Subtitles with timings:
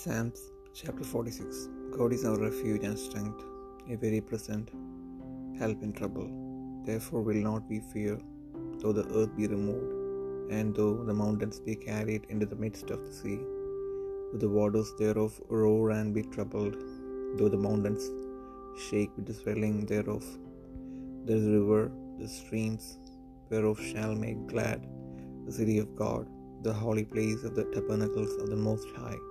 [0.00, 0.40] Psalms
[0.78, 3.42] chapter 46 God is our refuge and strength,
[3.92, 4.70] a very present
[5.58, 6.26] help in trouble.
[6.86, 8.18] Therefore will not we fear,
[8.80, 13.00] though the earth be removed, and though the mountains be carried into the midst of
[13.06, 13.38] the sea,
[14.32, 16.76] though the waters thereof roar and be troubled,
[17.38, 18.04] though the mountains
[18.88, 20.26] shake with the swelling thereof.
[21.24, 21.84] There is a river,
[22.18, 22.98] the streams
[23.48, 24.86] whereof shall make glad
[25.46, 26.26] the city of God,
[26.68, 29.22] the holy place of the tabernacles of the Most High.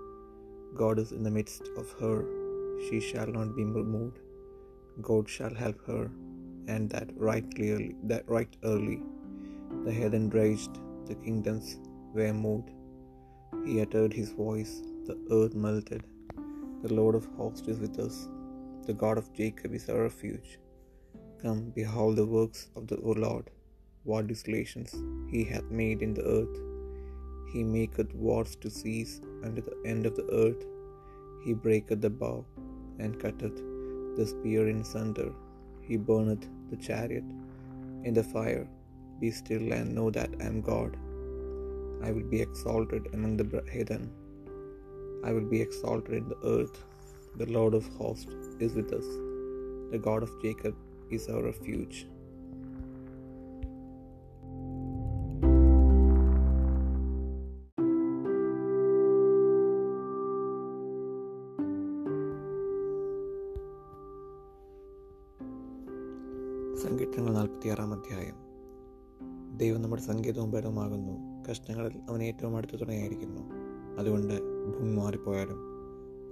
[0.81, 2.17] God is in the midst of her,
[2.85, 4.20] she shall not be removed.
[5.09, 6.03] God shall help her,
[6.73, 8.99] and that right clearly, that right early.
[9.85, 10.75] The heathen raged,
[11.09, 11.77] the kingdoms
[12.13, 12.71] were moved.
[13.65, 14.73] He uttered his voice,
[15.09, 16.03] the earth melted.
[16.84, 18.27] The Lord of hosts is with us,
[18.87, 20.59] the God of Jacob is our refuge.
[21.41, 23.49] Come, behold the works of the O Lord,
[24.03, 24.91] what desolations
[25.31, 26.57] he hath made in the earth.
[27.55, 29.13] He maketh wars to cease
[29.46, 30.63] unto the end of the earth.
[31.43, 32.38] He breaketh the bow,
[33.04, 33.60] and cutteth
[34.18, 35.29] the spear in sunder.
[35.88, 37.27] He burneth the chariot
[38.07, 38.66] in the fire.
[39.21, 40.91] Be still and know that I am God.
[42.05, 44.04] I will be exalted among the heathen.
[45.27, 46.77] I will be exalted in the earth.
[47.41, 48.35] The Lord of hosts
[48.66, 49.07] is with us.
[49.94, 50.76] The God of Jacob
[51.18, 51.98] is our refuge.
[66.75, 68.35] സങ്കീർത്തനങ്ങൾ നാൽപ്പത്തിയാറാം അധ്യായം.
[69.57, 73.41] ദൈവം നമ്മുടെ സങ്കേതവും ബലവുമാകുന്നു കഷ്ടങ്ങളിൽ അവൻ ഏറ്റവും അടുത്ത തുണയായിരിക്കുന്നു.
[74.00, 74.34] അതുകൊണ്ട്
[74.73, 75.57] ഭൂമി മാറിപ്പോയാലും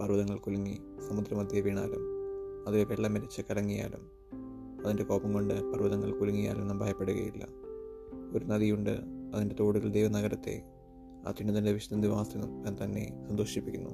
[0.01, 2.01] പർവതങ്ങൾ കുലുങ്ങി സമുദ്രമധ്യേ വീണാലും
[2.67, 4.11] അതിലെ വെള്ളം മരിച്ച് കലങ്ങിയാലും
[4.85, 7.47] അതിന്റെ കോപം കൊണ്ട് പർവതങ്ങൾ കുലുങ്ങിയാലും നാം ഭയപ്പെടുകയില്ല.
[8.37, 8.99] ഒരു നദിയുണ്ട്
[9.35, 10.63] അതിന്റെ തോടുകൾ ദൈവനഗരത്തെ
[11.27, 12.41] അത്യുന്നതന്റെ വിശുദ്ധ നിവാസം
[12.83, 13.89] തന്നെ സന്തോഷിപ്പിക്കുന്നു.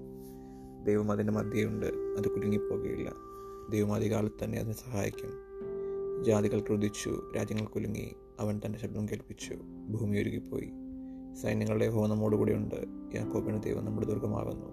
[0.86, 3.14] ദൈവം അതിന്റെ മധ്യയുണ്ട് അത് കുലുങ്ങിപ്പോകുകയില്ല
[3.70, 5.49] ദൈവം അധികാലത്ത് തന്നെ അതിനെ സഹായിക്കും.
[6.24, 9.54] ജാതികൾ ക്രുതിച്ചു രാജ്യങ്ങൾ കുലുങ്ങി അവൻ തന്റെ ശബ്ദം കേൾപ്പിച്ചു
[9.90, 10.72] ഭൂമി ഒരുകിപ്പോയി
[11.42, 12.76] സൈന്യങ്ങളുടെ ഹോ നമ്മോടുകൂടിയുണ്ട്
[13.16, 14.68] യാക്കോബിന് ദൈവം നമ്മുടെ ദുർഗമാകുന്നു.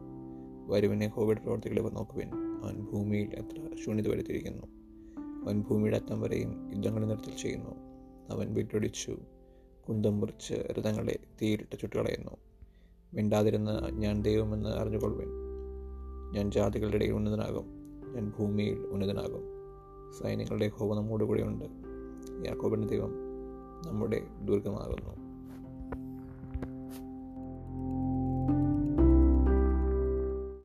[0.68, 2.28] വരുവിനെ ഹോബിയുടെ പ്രവർത്തികളെ നോക്കുവിൻ.
[2.62, 4.66] അവൻ ഭൂമിയിൽ എത്ര ശൂന്യത വരുത്തിയിരിക്കുന്നു.
[5.46, 7.70] അവൻ ഭൂമിയുടെ അറ്റം വരെയും യുദ്ധങ്ങളെ നിർത്തൽ ചെയ്യുന്നു.
[8.30, 9.18] അവൻ വിട്ടൊടിച്ചു
[9.88, 12.30] കുന്തം മുറിച്ച് രഥങ്ങളെ തീയിലിട്ട് ചുട്ടുകളയുന്നു.
[13.14, 15.28] മിണ്ടാതിരുന്ന് ഞാൻ ദൈവമെന്ന് അറിഞ്ഞുകൊള്ളുവിൻ.
[16.32, 17.64] ഞാൻ ജാതികളുടെ ഇടയിൽ ഉന്നതനാകും.
[18.14, 19.55] ഞാൻ ഭൂമിയിൽ ഉന്നതനാകും.
[20.12, 21.64] സൈന്യങ്ങളുടെ ഹോവ നമ്മോടുകൂടെയുണ്ട്
[22.46, 23.12] യാക്കോബിന്റെ ദൈവം
[23.86, 25.25] നമ്മുടെ ദുർഗമാകുന്നു.